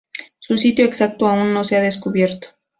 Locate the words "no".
1.53-1.63